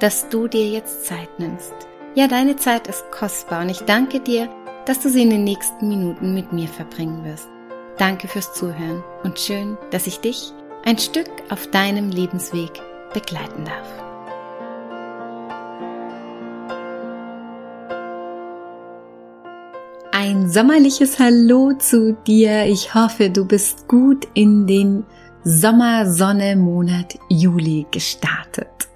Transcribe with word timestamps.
dass 0.00 0.28
du 0.28 0.48
dir 0.48 0.68
jetzt 0.68 1.06
Zeit 1.06 1.38
nimmst. 1.38 1.74
Ja, 2.14 2.28
deine 2.28 2.56
Zeit 2.56 2.86
ist 2.86 3.10
kostbar 3.10 3.62
und 3.62 3.70
ich 3.70 3.80
danke 3.80 4.20
dir, 4.20 4.48
dass 4.84 5.00
du 5.00 5.08
sie 5.08 5.22
in 5.22 5.30
den 5.30 5.44
nächsten 5.44 5.88
Minuten 5.88 6.34
mit 6.34 6.52
mir 6.52 6.68
verbringen 6.68 7.24
wirst. 7.24 7.48
Danke 7.98 8.28
fürs 8.28 8.52
Zuhören 8.52 9.02
und 9.24 9.38
schön, 9.38 9.78
dass 9.90 10.06
ich 10.06 10.20
dich 10.20 10.52
ein 10.84 10.98
Stück 10.98 11.30
auf 11.50 11.66
deinem 11.68 12.10
Lebensweg 12.10 12.70
begleiten 13.12 13.64
darf. 13.64 14.06
Ein 20.12 20.48
sommerliches 20.50 21.18
Hallo 21.18 21.72
zu 21.78 22.14
dir. 22.26 22.66
Ich 22.66 22.94
hoffe, 22.94 23.30
du 23.30 23.44
bist 23.44 23.88
gut 23.88 24.26
in 24.34 24.66
den 24.66 25.04
Sommersonne-Monat 25.44 27.18
Juli 27.28 27.86
gestartet. 27.90 28.88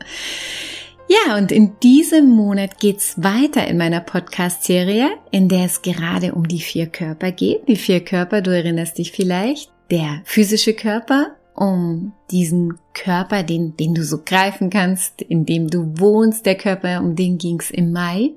Ja, 1.13 1.37
und 1.37 1.51
in 1.51 1.73
diesem 1.83 2.31
Monat 2.31 2.79
geht's 2.79 3.21
weiter 3.21 3.67
in 3.67 3.77
meiner 3.79 3.99
Podcast-Serie, 3.99 5.09
in 5.33 5.49
der 5.49 5.65
es 5.65 5.83
gerade 5.83 6.37
um 6.37 6.47
die 6.47 6.61
vier 6.61 6.87
Körper 6.87 7.33
geht. 7.33 7.67
Die 7.67 7.75
vier 7.75 8.05
Körper, 8.05 8.43
du 8.43 8.55
erinnerst 8.55 8.97
dich 8.97 9.11
vielleicht, 9.11 9.73
der 9.91 10.23
physische 10.23 10.73
Körper, 10.73 11.35
um 11.53 12.13
diesen 12.31 12.79
Körper, 12.95 13.43
den, 13.43 13.77
den 13.77 13.93
du 13.93 14.05
so 14.05 14.19
greifen 14.25 14.71
kannst, 14.71 15.21
in 15.21 15.45
dem 15.47 15.67
du 15.67 15.99
wohnst, 15.99 16.47
der 16.47 16.55
Körper, 16.55 17.01
um 17.01 17.17
den 17.17 17.39
ging's 17.39 17.73
im 17.73 17.91
Mai. 17.91 18.31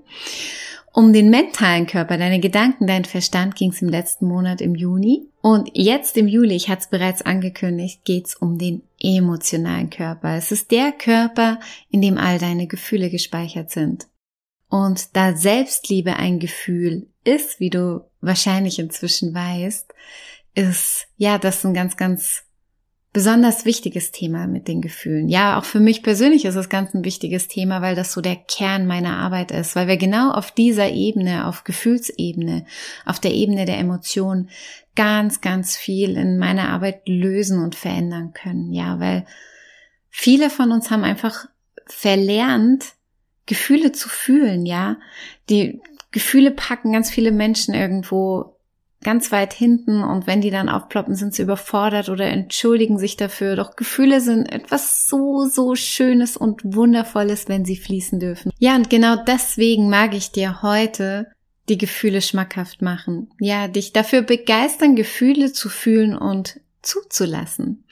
Um 0.94 1.14
den 1.14 1.30
mentalen 1.30 1.86
Körper, 1.86 2.18
deine 2.18 2.40
Gedanken, 2.40 2.88
dein 2.88 3.06
Verstand 3.06 3.56
ging 3.56 3.70
es 3.70 3.84
im 3.84 3.90
letzten 3.90 4.26
Monat 4.26 4.62
im 4.62 4.74
Juni. 4.74 5.28
Und 5.46 5.72
jetzt 5.74 6.16
im 6.16 6.30
Juli, 6.30 6.56
ich 6.56 6.70
hatte 6.70 6.84
es 6.84 6.88
bereits 6.88 7.22
angekündigt, 7.22 8.06
geht 8.06 8.28
es 8.28 8.36
um 8.36 8.58
den 8.58 8.82
emotionalen 8.98 9.90
Körper. 9.90 10.38
Es 10.38 10.54
ist 10.54 10.72
der 10.72 10.94
Körper, 10.94 11.60
in 11.90 12.02
dem 12.02 12.18
all 12.18 12.40
deine 12.40 12.66
Gefühle 12.66 13.10
gespeichert 13.10 13.70
sind. 13.70 14.08
Und 14.70 15.18
da 15.18 15.36
Selbstliebe 15.36 16.16
ein 16.16 16.40
Gefühl 16.40 17.08
ist, 17.26 17.60
wie 17.60 17.70
du 17.70 18.10
wahrscheinlich 18.22 18.80
inzwischen 18.80 19.34
weißt, 19.34 19.94
ist 20.56 21.08
ja 21.18 21.38
das 21.38 21.66
ein 21.66 21.74
ganz, 21.74 21.98
ganz 21.98 22.46
besonders 23.14 23.64
wichtiges 23.64 24.12
Thema 24.12 24.48
mit 24.48 24.68
den 24.68 24.82
Gefühlen. 24.82 25.30
Ja, 25.30 25.60
auch 25.60 25.66
für 25.66 25.80
mich 25.80 26.02
persönlich 26.02 26.46
ist 26.46 26.56
es 26.56 26.68
ganz 26.68 26.96
ein 26.96 27.06
wichtiges 27.06 27.48
Thema, 27.48 27.82
weil 27.84 27.96
das 27.96 28.12
so 28.12 28.22
der 28.22 28.36
Kern 28.36 28.88
meiner 28.88 29.18
Arbeit 29.18 29.52
ist, 29.52 29.76
weil 29.76 29.88
wir 29.88 29.98
genau 29.98 30.32
auf 30.32 30.52
dieser 30.52 30.90
Ebene, 30.90 31.48
auf 31.48 31.64
Gefühlsebene, 31.64 32.66
auf 33.06 33.20
der 33.20 33.32
Ebene 33.32 33.66
der 33.66 33.78
Emotionen 33.78 34.50
ganz, 34.96 35.42
ganz 35.42 35.78
viel 35.78 36.18
in 36.18 36.40
meiner 36.40 36.70
Arbeit 36.70 37.08
lösen 37.08 37.64
und 37.64 37.76
verändern 37.76 38.34
können. 38.34 38.74
Ja, 38.74 39.00
weil 39.00 39.26
viele 40.10 40.50
von 40.50 40.72
uns 40.72 40.90
haben 40.90 41.04
einfach 41.04 41.46
verlernt, 41.86 42.94
Gefühle 43.46 43.92
zu 43.92 44.10
fühlen, 44.10 44.66
ja. 44.66 44.98
Die 45.50 45.82
Gefühle 46.12 46.50
packen 46.50 46.94
ganz 46.94 47.12
viele 47.12 47.32
Menschen 47.32 47.76
irgendwo 47.76 48.53
ganz 49.04 49.32
weit 49.32 49.54
hinten 49.54 50.04
und 50.04 50.28
wenn 50.28 50.42
die 50.42 50.52
dann 50.52 50.70
aufploppen, 50.70 51.16
sind 51.16 51.34
sie 51.34 51.44
überfordert 51.44 52.10
oder 52.10 52.26
entschuldigen 52.26 52.98
sich 52.98 53.18
dafür. 53.18 53.56
Doch 53.56 53.76
Gefühle 53.76 54.22
sind 54.22 54.52
etwas 54.52 55.08
so, 55.08 55.46
so 55.46 55.76
Schönes 55.76 56.38
und 56.38 56.62
Wundervolles, 56.64 57.48
wenn 57.48 57.66
sie 57.66 57.78
fließen 57.78 58.20
dürfen. 58.20 58.52
Ja, 58.60 58.76
und 58.76 58.90
genau 58.90 59.16
deswegen 59.16 59.90
mag 59.90 60.14
ich 60.14 60.32
dir 60.32 60.62
heute 60.62 61.28
die 61.70 61.78
Gefühle 61.78 62.22
schmackhaft 62.22 62.82
machen. 62.82 63.30
Ja, 63.40 63.68
dich 63.68 63.94
dafür 63.94 64.22
begeistern, 64.22 64.96
Gefühle 64.96 65.54
zu 65.54 65.70
fühlen 65.70 66.18
und 66.18 66.60
zuzulassen. 66.82 67.86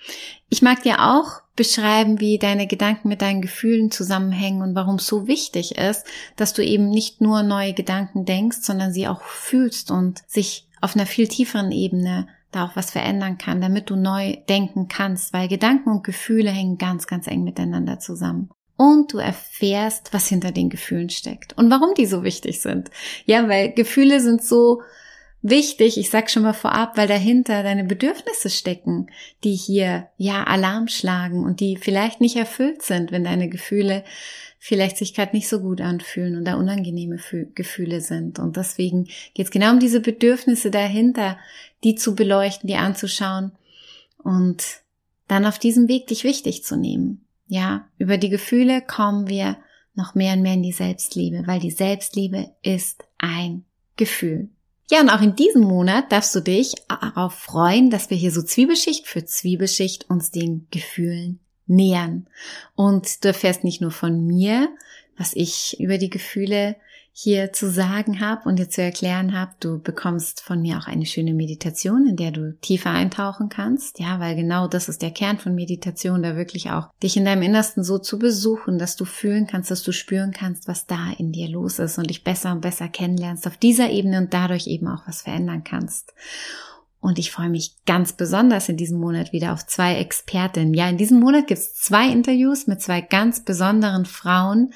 Ich 0.49 0.61
mag 0.61 0.83
dir 0.83 0.99
auch 0.99 1.41
beschreiben, 1.55 2.19
wie 2.19 2.37
deine 2.37 2.67
Gedanken 2.67 3.07
mit 3.07 3.21
deinen 3.21 3.41
Gefühlen 3.41 3.91
zusammenhängen 3.91 4.61
und 4.61 4.75
warum 4.75 4.95
es 4.95 5.07
so 5.07 5.27
wichtig 5.27 5.77
ist, 5.77 6.05
dass 6.35 6.53
du 6.53 6.63
eben 6.63 6.89
nicht 6.89 7.21
nur 7.21 7.43
neue 7.43 7.73
Gedanken 7.73 8.25
denkst, 8.25 8.57
sondern 8.61 8.91
sie 8.91 9.07
auch 9.07 9.21
fühlst 9.21 9.91
und 9.91 10.21
sich 10.27 10.67
auf 10.81 10.95
einer 10.95 11.05
viel 11.05 11.27
tieferen 11.27 11.71
Ebene 11.71 12.27
da 12.51 12.65
auch 12.65 12.75
was 12.75 12.91
verändern 12.91 13.37
kann, 13.37 13.61
damit 13.61 13.89
du 13.89 13.95
neu 13.95 14.35
denken 14.49 14.87
kannst, 14.87 15.33
weil 15.33 15.47
Gedanken 15.47 15.89
und 15.89 16.03
Gefühle 16.03 16.51
hängen 16.51 16.77
ganz, 16.77 17.07
ganz 17.07 17.27
eng 17.27 17.43
miteinander 17.43 17.99
zusammen. 17.99 18.49
Und 18.75 19.13
du 19.13 19.19
erfährst, 19.19 20.13
was 20.13 20.27
hinter 20.27 20.51
den 20.51 20.69
Gefühlen 20.69 21.09
steckt 21.09 21.57
und 21.57 21.69
warum 21.69 21.93
die 21.93 22.07
so 22.07 22.23
wichtig 22.23 22.61
sind. 22.61 22.89
Ja, 23.25 23.47
weil 23.47 23.71
Gefühle 23.73 24.19
sind 24.19 24.43
so 24.43 24.81
wichtig, 25.41 25.97
ich 25.97 26.09
sag 26.09 26.29
schon 26.29 26.43
mal 26.43 26.53
vorab, 26.53 26.97
weil 26.97 27.07
dahinter 27.07 27.63
deine 27.63 27.83
Bedürfnisse 27.83 28.49
stecken, 28.49 29.07
die 29.43 29.53
hier 29.55 30.09
ja 30.17 30.43
Alarm 30.43 30.87
schlagen 30.87 31.43
und 31.43 31.59
die 31.59 31.77
vielleicht 31.77 32.21
nicht 32.21 32.35
erfüllt 32.35 32.81
sind, 32.81 33.11
wenn 33.11 33.23
deine 33.23 33.49
Gefühle 33.49 34.03
vielleicht 34.59 34.97
sich 34.97 35.15
gerade 35.15 35.35
nicht 35.35 35.49
so 35.49 35.59
gut 35.59 35.81
anfühlen 35.81 36.37
und 36.37 36.45
da 36.45 36.53
unangenehme 36.53 37.17
Gefühle 37.55 38.01
sind. 38.01 38.37
Und 38.37 38.57
deswegen 38.57 39.05
geht 39.33 39.47
es 39.47 39.51
genau 39.51 39.71
um 39.71 39.79
diese 39.79 40.01
Bedürfnisse 40.01 40.69
dahinter, 40.69 41.39
die 41.83 41.95
zu 41.95 42.13
beleuchten, 42.13 42.67
die 42.67 42.75
anzuschauen 42.75 43.53
und 44.19 44.63
dann 45.27 45.45
auf 45.45 45.57
diesem 45.57 45.87
Weg 45.87 46.07
dich 46.07 46.23
wichtig 46.23 46.63
zu 46.63 46.77
nehmen. 46.77 47.25
Ja, 47.47 47.87
über 47.97 48.17
die 48.17 48.29
Gefühle 48.29 48.81
kommen 48.81 49.27
wir 49.27 49.57
noch 49.95 50.13
mehr 50.13 50.33
und 50.33 50.41
mehr 50.41 50.53
in 50.53 50.63
die 50.63 50.71
Selbstliebe, 50.71 51.43
weil 51.47 51.59
die 51.59 51.71
Selbstliebe 51.71 52.51
ist 52.61 53.03
ein 53.17 53.65
Gefühl. 53.97 54.49
Ja, 54.91 54.99
und 54.99 55.09
auch 55.09 55.21
in 55.21 55.37
diesem 55.37 55.61
Monat 55.61 56.11
darfst 56.11 56.35
du 56.35 56.41
dich 56.41 56.73
darauf 56.89 57.33
freuen, 57.33 57.89
dass 57.89 58.09
wir 58.09 58.17
hier 58.17 58.31
so 58.31 58.41
Zwiebelschicht 58.41 59.07
für 59.07 59.23
Zwiebelschicht 59.23 60.09
uns 60.09 60.31
den 60.31 60.67
Gefühlen 60.69 61.39
nähern. 61.65 62.27
Und 62.75 63.23
du 63.23 63.29
erfährst 63.29 63.63
nicht 63.63 63.79
nur 63.79 63.91
von 63.91 64.27
mir, 64.27 64.67
was 65.17 65.33
ich 65.33 65.79
über 65.79 65.97
die 65.97 66.09
Gefühle 66.09 66.75
hier 67.13 67.51
zu 67.51 67.69
sagen 67.69 68.21
habe 68.21 68.47
und 68.47 68.57
dir 68.57 68.69
zu 68.69 68.81
erklären 68.81 69.37
habe. 69.37 69.51
Du 69.59 69.79
bekommst 69.79 70.41
von 70.41 70.61
mir 70.61 70.77
auch 70.77 70.87
eine 70.87 71.05
schöne 71.05 71.33
Meditation, 71.33 72.07
in 72.07 72.15
der 72.15 72.31
du 72.31 72.57
tiefer 72.61 72.91
eintauchen 72.91 73.49
kannst. 73.49 73.99
Ja, 73.99 74.19
weil 74.19 74.35
genau 74.35 74.67
das 74.67 74.87
ist 74.87 75.01
der 75.01 75.11
Kern 75.11 75.37
von 75.37 75.53
Meditation, 75.53 76.23
da 76.23 76.35
wirklich 76.35 76.71
auch 76.71 76.87
dich 77.03 77.17
in 77.17 77.25
deinem 77.25 77.41
Innersten 77.41 77.83
so 77.83 77.97
zu 77.97 78.17
besuchen, 78.17 78.79
dass 78.79 78.95
du 78.95 79.05
fühlen 79.05 79.45
kannst, 79.45 79.71
dass 79.71 79.83
du 79.83 79.91
spüren 79.91 80.31
kannst, 80.31 80.67
was 80.67 80.87
da 80.87 81.11
in 81.17 81.31
dir 81.31 81.49
los 81.49 81.79
ist 81.79 81.97
und 81.97 82.09
dich 82.09 82.23
besser 82.23 82.53
und 82.53 82.61
besser 82.61 82.87
kennenlernst 82.87 83.45
auf 83.45 83.57
dieser 83.57 83.89
Ebene 83.89 84.17
und 84.19 84.33
dadurch 84.33 84.67
eben 84.67 84.87
auch 84.87 85.05
was 85.05 85.23
verändern 85.23 85.63
kannst. 85.63 86.13
Und 87.01 87.17
ich 87.17 87.31
freue 87.31 87.49
mich 87.49 87.75
ganz 87.85 88.13
besonders 88.13 88.69
in 88.69 88.77
diesem 88.77 88.99
Monat 88.99 89.33
wieder 89.33 89.53
auf 89.53 89.65
zwei 89.65 89.95
Expertinnen. 89.95 90.75
Ja, 90.75 90.87
in 90.87 90.97
diesem 90.97 91.19
Monat 91.19 91.47
gibt 91.47 91.59
es 91.59 91.73
zwei 91.73 92.07
Interviews 92.09 92.67
mit 92.67 92.79
zwei 92.79 93.01
ganz 93.01 93.43
besonderen 93.43 94.05
Frauen, 94.05 94.71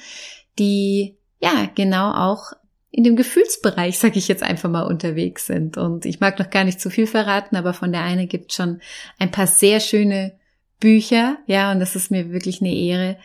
die 0.58 1.16
ja 1.40 1.68
genau 1.74 2.12
auch 2.12 2.52
in 2.90 3.04
dem 3.04 3.16
Gefühlsbereich, 3.16 3.98
sag 3.98 4.16
ich 4.16 4.26
jetzt 4.26 4.42
einfach 4.42 4.70
mal, 4.70 4.84
unterwegs 4.84 5.46
sind. 5.46 5.76
Und 5.76 6.06
ich 6.06 6.20
mag 6.20 6.38
noch 6.38 6.48
gar 6.48 6.64
nicht 6.64 6.80
zu 6.80 6.88
viel 6.88 7.06
verraten, 7.06 7.56
aber 7.56 7.74
von 7.74 7.92
der 7.92 8.02
eine 8.02 8.26
gibt 8.26 8.54
schon 8.54 8.80
ein 9.18 9.30
paar 9.30 9.46
sehr 9.46 9.80
schöne 9.80 10.38
Bücher. 10.80 11.36
Ja, 11.46 11.72
und 11.72 11.80
das 11.80 11.94
ist 11.94 12.10
mir 12.10 12.32
wirklich 12.32 12.60
eine 12.60 12.74
Ehre, 12.74 13.18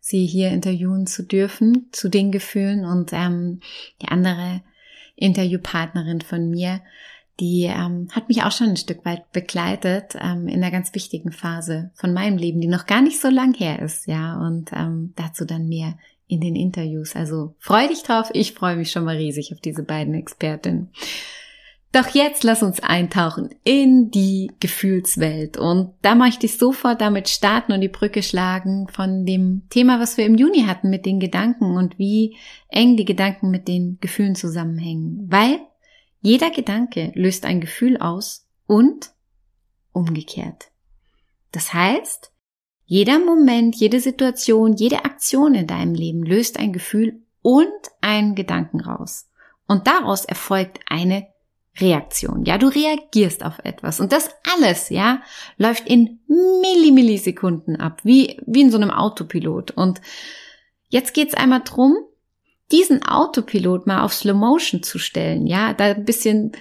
sie 0.00 0.24
hier 0.24 0.48
interviewen 0.50 1.06
zu 1.06 1.24
dürfen 1.24 1.88
zu 1.92 2.08
den 2.08 2.32
Gefühlen. 2.32 2.86
Und 2.86 3.12
ähm, 3.12 3.60
die 4.00 4.08
andere 4.08 4.62
Interviewpartnerin 5.16 6.22
von 6.22 6.48
mir, 6.48 6.80
die 7.40 7.64
ähm, 7.64 8.08
hat 8.12 8.28
mich 8.28 8.42
auch 8.44 8.52
schon 8.52 8.70
ein 8.70 8.76
Stück 8.76 9.04
weit 9.04 9.30
begleitet 9.32 10.16
ähm, 10.20 10.48
in 10.48 10.62
einer 10.62 10.72
ganz 10.72 10.94
wichtigen 10.94 11.32
Phase 11.32 11.90
von 11.94 12.12
meinem 12.14 12.38
Leben, 12.38 12.60
die 12.60 12.68
noch 12.68 12.86
gar 12.86 13.02
nicht 13.02 13.20
so 13.20 13.28
lang 13.28 13.54
her 13.54 13.80
ist, 13.80 14.06
ja, 14.06 14.38
und 14.40 14.72
ähm, 14.72 15.12
dazu 15.16 15.44
dann 15.44 15.68
mehr 15.68 15.98
in 16.28 16.40
den 16.40 16.54
Interviews. 16.54 17.16
Also 17.16 17.54
freu 17.58 17.88
dich 17.88 18.02
drauf, 18.02 18.30
ich 18.32 18.52
freue 18.52 18.76
mich 18.76 18.90
schon 18.90 19.04
mal 19.04 19.16
riesig 19.16 19.52
auf 19.52 19.60
diese 19.60 19.82
beiden 19.82 20.14
Expertinnen. 20.14 20.90
Doch 21.90 22.08
jetzt 22.08 22.44
lass 22.44 22.62
uns 22.62 22.80
eintauchen 22.80 23.48
in 23.64 24.10
die 24.10 24.52
Gefühlswelt. 24.60 25.56
Und 25.56 25.94
da 26.02 26.14
möchte 26.14 26.44
ich 26.44 26.58
sofort 26.58 27.00
damit 27.00 27.30
starten 27.30 27.72
und 27.72 27.80
die 27.80 27.88
Brücke 27.88 28.22
schlagen 28.22 28.88
von 28.88 29.24
dem 29.24 29.62
Thema, 29.70 29.98
was 29.98 30.18
wir 30.18 30.26
im 30.26 30.36
Juni 30.36 30.64
hatten 30.64 30.90
mit 30.90 31.06
den 31.06 31.18
Gedanken 31.18 31.76
und 31.76 31.98
wie 31.98 32.36
eng 32.68 32.98
die 32.98 33.06
Gedanken 33.06 33.50
mit 33.50 33.68
den 33.68 33.96
Gefühlen 34.02 34.34
zusammenhängen. 34.34 35.26
Weil 35.30 35.60
jeder 36.20 36.50
Gedanke 36.50 37.10
löst 37.14 37.46
ein 37.46 37.60
Gefühl 37.60 37.96
aus 37.96 38.46
und 38.66 39.12
umgekehrt. 39.92 40.70
Das 41.52 41.72
heißt, 41.72 42.32
Jeder 42.90 43.18
Moment, 43.18 43.76
jede 43.76 44.00
Situation, 44.00 44.72
jede 44.72 45.04
Aktion 45.04 45.54
in 45.54 45.66
deinem 45.66 45.92
Leben 45.92 46.22
löst 46.22 46.58
ein 46.58 46.72
Gefühl 46.72 47.20
und 47.42 47.68
einen 48.00 48.34
Gedanken 48.34 48.80
raus. 48.80 49.28
Und 49.66 49.86
daraus 49.86 50.24
erfolgt 50.24 50.80
eine 50.88 51.26
Reaktion. 51.78 52.46
Ja, 52.46 52.56
du 52.56 52.68
reagierst 52.68 53.44
auf 53.44 53.58
etwas. 53.62 54.00
Und 54.00 54.10
das 54.10 54.30
alles, 54.56 54.88
ja, 54.88 55.20
läuft 55.58 55.86
in 55.86 56.20
Millimillisekunden 56.28 57.76
ab, 57.76 58.00
wie, 58.04 58.40
wie 58.46 58.62
in 58.62 58.70
so 58.70 58.78
einem 58.78 58.90
Autopilot. 58.90 59.72
Und 59.72 60.00
jetzt 60.88 61.12
geht's 61.12 61.34
einmal 61.34 61.60
drum, 61.66 61.94
diesen 62.72 63.02
Autopilot 63.02 63.86
mal 63.86 64.02
auf 64.02 64.14
Slow 64.14 64.32
Motion 64.32 64.82
zu 64.82 64.98
stellen, 64.98 65.46
ja, 65.46 65.74
da 65.74 65.84
ein 65.84 66.06
bisschen, 66.06 66.52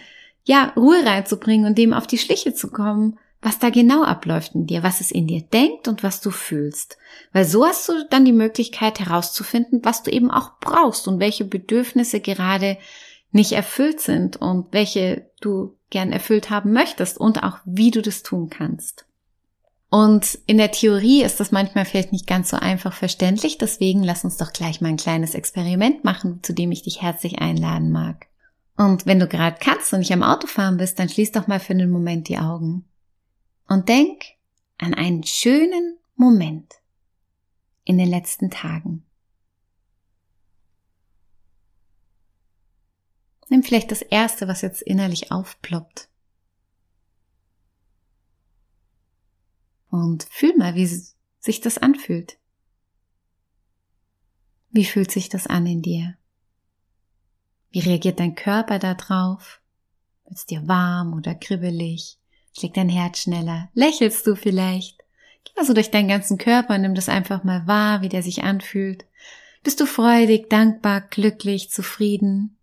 ja, 0.44 0.74
Ruhe 0.75 1.06
reinzubringen 1.06 1.68
und 1.68 1.77
dem 1.77 1.94
auf 1.94 2.06
die 2.06 2.18
Schliche 2.18 2.53
zu 2.53 2.69
kommen, 2.69 3.18
was 3.42 3.60
da 3.60 3.69
genau 3.69 4.04
abläuft 4.04 4.56
in 4.56 4.66
dir, 4.66 4.84
was 4.84 5.00
es 5.00 5.12
in 5.12 5.28
dir 5.28 5.42
denkt 5.42 5.88
und 5.88 6.04
was 6.04 6.22
du 6.22 6.31
fühlst. 6.31 6.98
Weil 7.34 7.45
so 7.45 7.66
hast 7.66 7.88
du 7.88 8.06
dann 8.10 8.25
die 8.25 8.31
Möglichkeit 8.31 9.00
herauszufinden, 9.00 9.81
was 9.84 10.04
du 10.04 10.12
eben 10.12 10.31
auch 10.31 10.60
brauchst 10.60 11.07
und 11.07 11.19
welche 11.19 11.45
Bedürfnisse 11.45 12.19
gerade 12.19 12.78
nicht 13.31 13.51
erfüllt 13.51 14.00
sind 14.00 14.38
und 14.38 14.68
welche 14.72 15.30
du 15.39 15.75
gern 15.89 16.12
erfüllt 16.12 16.50
haben 16.50 16.74
möchtest 16.74 17.18
und 17.18 17.44
auch 17.44 17.60
wie 17.66 17.92
du 17.92 18.01
das 18.01 18.24
tun 18.24 18.50
kannst. 18.50 19.06
Und 19.89 20.39
in 20.48 20.57
der 20.57 20.72
Theorie 20.72 21.24
ist 21.24 21.39
das 21.39 21.51
manchmal 21.51 21.86
vielleicht 21.86 22.12
nicht 22.12 22.28
ganz 22.28 22.50
so 22.50 22.57
einfach 22.57 22.94
verständlich, 22.94 23.57
deswegen 23.57 24.04
lass 24.04 24.25
uns 24.25 24.36
doch 24.36 24.51
gleich 24.51 24.81
mal 24.81 24.89
ein 24.89 24.98
kleines 24.98 25.34
Experiment 25.34 26.04
machen, 26.04 26.39
zu 26.44 26.54
dem 26.54 26.72
ich 26.72 26.84
dich 26.84 27.01
herzlich 27.01 27.39
einladen 27.39 27.92
mag. 27.92 28.28
Und 28.75 29.06
wenn 29.06 29.19
du 29.19 29.28
gerade 29.28 29.57
kannst 29.60 29.94
und 29.94 30.00
nicht 30.00 30.12
am 30.12 30.24
Autofahren 30.24 30.78
bist, 30.78 31.00
dann 31.00 31.10
schließ 31.10 31.31
doch 31.31 31.48
mal 31.48 31.60
für 31.60 31.74
einen 31.74 31.89
Moment 31.89 32.28
die 32.28 32.38
Augen. 32.38 32.86
Und 33.67 33.89
denk 33.89 34.23
an 34.77 34.93
einen 34.93 35.23
schönen 35.23 35.97
Moment 36.15 36.75
in 37.83 37.97
den 37.97 38.09
letzten 38.09 38.49
Tagen. 38.49 39.05
Nimm 43.49 43.63
vielleicht 43.63 43.91
das 43.91 44.01
erste, 44.01 44.47
was 44.47 44.61
jetzt 44.61 44.81
innerlich 44.81 45.31
aufploppt. 45.31 46.09
Und 49.89 50.23
fühl 50.25 50.55
mal, 50.57 50.75
wie 50.75 50.85
sich 51.39 51.61
das 51.61 51.77
anfühlt. 51.77 52.37
Wie 54.69 54.85
fühlt 54.85 55.11
sich 55.11 55.29
das 55.29 55.47
an 55.47 55.65
in 55.65 55.81
dir? 55.81 56.17
Wie 57.71 57.79
reagiert 57.79 58.19
dein 58.19 58.35
Körper 58.35 58.79
da 58.79 58.93
drauf? 58.95 59.61
Wird 60.25 60.35
es 60.35 60.45
dir 60.45 60.67
warm 60.67 61.13
oder 61.13 61.35
kribbelig? 61.35 62.19
Schlägt 62.57 62.77
dein 62.77 62.89
Herz 62.89 63.19
schneller? 63.19 63.69
Lächelst 63.75 64.25
du 64.25 64.36
vielleicht? 64.36 65.04
Geh 65.44 65.51
mal 65.56 65.65
so 65.65 65.74
durch 65.74 65.92
deinen 65.92 66.07
ganzen 66.07 66.39
Körper 66.39 66.74
und 66.74 66.81
nimm 66.81 66.95
das 66.95 67.07
einfach 67.07 67.44
mal 67.44 67.68
wahr, 67.68 68.01
wie 68.01 68.09
der 68.09 68.24
sich 68.24 68.44
anfühlt. 68.44 69.06
Bist 69.63 69.80
du 69.80 69.86
freudig, 69.86 70.50
dankbar, 70.50 71.01
glücklich, 71.01 71.69
zufrieden? 71.69 72.57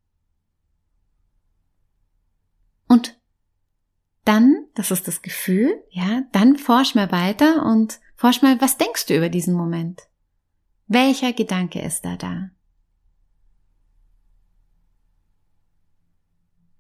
Und 2.89 3.17
dann, 4.25 4.67
das 4.75 4.91
ist 4.91 5.07
das 5.07 5.23
Gefühl, 5.23 5.81
ja, 5.91 6.23
dann 6.33 6.57
forsch 6.57 6.97
mal 6.97 7.13
weiter 7.13 7.65
und 7.65 8.01
forsch 8.17 8.43
mal, 8.43 8.61
was 8.61 8.79
denkst 8.79 9.07
du 9.07 9.17
über 9.17 9.29
diesen 9.29 9.55
Moment? 9.55 10.03
Welcher 10.89 11.33
Gedanke 11.33 11.81
ist 11.81 12.05
da 12.05 12.17
da? 12.17 12.51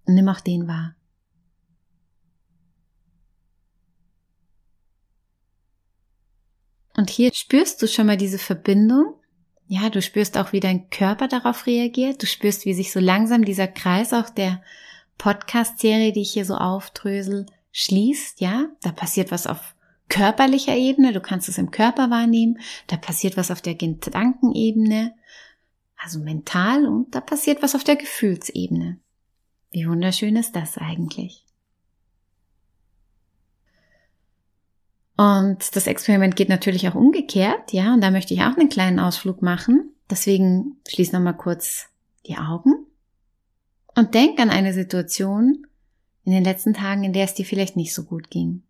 Nimm 0.06 0.28
auch 0.28 0.40
den 0.40 0.66
wahr. 0.66 0.96
Und 6.96 7.10
hier 7.10 7.32
spürst 7.34 7.82
du 7.82 7.88
schon 7.88 8.06
mal 8.06 8.16
diese 8.16 8.38
Verbindung. 8.38 9.14
Ja, 9.66 9.90
du 9.90 10.02
spürst 10.02 10.36
auch, 10.36 10.52
wie 10.52 10.60
dein 10.60 10.90
Körper 10.90 11.26
darauf 11.26 11.66
reagiert. 11.66 12.22
Du 12.22 12.26
spürst, 12.26 12.64
wie 12.66 12.74
sich 12.74 12.92
so 12.92 13.00
langsam 13.00 13.44
dieser 13.44 13.66
Kreis 13.66 14.12
auch 14.12 14.30
der 14.30 14.62
Podcast-Serie, 15.18 16.12
die 16.12 16.22
ich 16.22 16.32
hier 16.32 16.44
so 16.44 16.54
aufdrösel, 16.54 17.46
schließt, 17.72 18.40
ja, 18.40 18.68
da 18.82 18.92
passiert 18.92 19.30
was 19.30 19.46
auf 19.46 19.74
körperlicher 20.08 20.76
Ebene, 20.76 21.12
du 21.12 21.20
kannst 21.20 21.48
es 21.48 21.58
im 21.58 21.70
Körper 21.70 22.10
wahrnehmen, 22.10 22.58
da 22.86 22.96
passiert 22.96 23.36
was 23.36 23.50
auf 23.50 23.62
der 23.62 23.74
Gedankenebene, 23.74 25.14
also 25.96 26.20
mental, 26.20 26.86
und 26.86 27.14
da 27.14 27.20
passiert 27.20 27.62
was 27.62 27.74
auf 27.74 27.84
der 27.84 27.96
Gefühlsebene. 27.96 28.98
Wie 29.70 29.88
wunderschön 29.88 30.36
ist 30.36 30.54
das 30.54 30.78
eigentlich? 30.78 31.43
Und 35.16 35.76
das 35.76 35.86
Experiment 35.86 36.34
geht 36.34 36.48
natürlich 36.48 36.88
auch 36.88 36.96
umgekehrt, 36.96 37.72
ja, 37.72 37.94
und 37.94 38.00
da 38.00 38.10
möchte 38.10 38.34
ich 38.34 38.40
auch 38.40 38.56
einen 38.56 38.68
kleinen 38.68 38.98
Ausflug 38.98 39.42
machen. 39.42 39.92
Deswegen 40.10 40.76
schließ 40.88 41.12
nochmal 41.12 41.36
kurz 41.36 41.86
die 42.26 42.36
Augen 42.36 42.86
und 43.94 44.14
denk 44.14 44.40
an 44.40 44.50
eine 44.50 44.72
Situation 44.72 45.66
in 46.24 46.32
den 46.32 46.44
letzten 46.44 46.74
Tagen, 46.74 47.04
in 47.04 47.12
der 47.12 47.24
es 47.24 47.34
dir 47.34 47.44
vielleicht 47.44 47.76
nicht 47.76 47.94
so 47.94 48.04
gut 48.04 48.30
ging. 48.30 48.62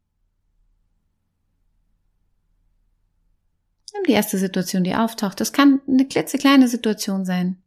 Nimm 3.94 4.04
die 4.06 4.12
erste 4.12 4.38
Situation, 4.38 4.84
die 4.84 4.94
auftaucht. 4.94 5.40
Das 5.40 5.52
kann 5.52 5.80
eine 5.88 6.06
klitzekleine 6.06 6.68
Situation 6.68 7.24
sein. 7.24 7.62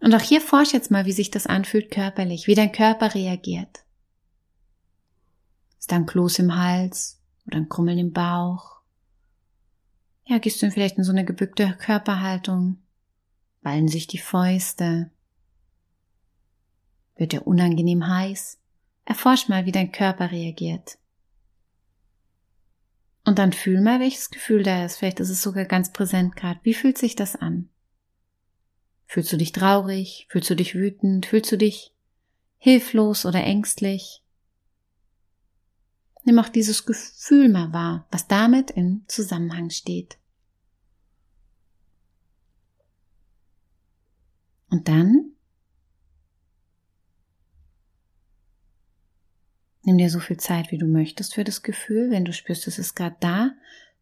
Und 0.00 0.14
auch 0.14 0.22
hier 0.22 0.40
forsch 0.40 0.72
jetzt 0.72 0.90
mal, 0.90 1.04
wie 1.04 1.12
sich 1.12 1.30
das 1.30 1.46
anfühlt 1.46 1.90
körperlich, 1.90 2.46
wie 2.46 2.54
dein 2.54 2.72
Körper 2.72 3.14
reagiert. 3.14 3.84
Ist 5.78 5.92
da 5.92 5.96
ein 5.96 6.06
Kloß 6.06 6.38
im 6.38 6.56
Hals 6.56 7.19
oder 7.50 7.58
ein 7.58 7.68
Krummeln 7.68 7.98
im 7.98 8.12
Bauch? 8.12 8.80
Ja, 10.24 10.38
gehst 10.38 10.62
du 10.62 10.70
vielleicht 10.70 10.96
in 10.96 11.04
so 11.04 11.10
eine 11.10 11.24
gebückte 11.24 11.76
Körperhaltung? 11.80 12.78
Ballen 13.62 13.88
sich 13.88 14.06
die 14.06 14.18
Fäuste? 14.18 15.10
Wird 17.16 17.34
er 17.34 17.46
unangenehm 17.46 18.06
heiß? 18.06 18.58
Erforsch 19.04 19.48
mal, 19.48 19.66
wie 19.66 19.72
dein 19.72 19.90
Körper 19.90 20.30
reagiert. 20.30 20.98
Und 23.24 23.38
dann 23.38 23.52
fühl 23.52 23.80
mal, 23.80 24.00
welches 24.00 24.30
Gefühl 24.30 24.62
da 24.62 24.84
ist. 24.84 24.96
Vielleicht 24.96 25.20
ist 25.20 25.30
es 25.30 25.42
sogar 25.42 25.64
ganz 25.64 25.92
präsent 25.92 26.36
gerade. 26.36 26.60
Wie 26.62 26.74
fühlt 26.74 26.96
sich 26.96 27.16
das 27.16 27.36
an? 27.36 27.68
Fühlst 29.06 29.32
du 29.32 29.36
dich 29.36 29.52
traurig? 29.52 30.26
Fühlst 30.30 30.48
du 30.48 30.54
dich 30.54 30.74
wütend? 30.74 31.26
Fühlst 31.26 31.50
du 31.50 31.58
dich 31.58 31.92
hilflos 32.58 33.26
oder 33.26 33.42
ängstlich? 33.42 34.19
Nimm 36.24 36.38
auch 36.38 36.48
dieses 36.48 36.84
Gefühl 36.84 37.48
mal 37.48 37.72
wahr, 37.72 38.06
was 38.10 38.28
damit 38.28 38.70
in 38.70 39.04
Zusammenhang 39.08 39.70
steht. 39.70 40.18
Und 44.70 44.86
dann 44.88 45.32
Nimm 49.82 49.98
dir 49.98 50.10
so 50.10 50.20
viel 50.20 50.36
Zeit, 50.36 50.70
wie 50.70 50.78
du 50.78 50.86
möchtest 50.86 51.34
für 51.34 51.44
das 51.44 51.62
Gefühl. 51.62 52.10
Wenn 52.10 52.24
du 52.24 52.32
spürst, 52.32 52.66
es 52.68 52.78
ist 52.78 52.94
gerade 52.94 53.16
da, 53.20 53.52